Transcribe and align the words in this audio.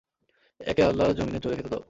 একে 0.61 0.81
আল্লাহর 0.83 1.15
যমীনে 1.17 1.39
চরে 1.43 1.55
খেতে 1.57 1.69
দাও। 1.69 1.79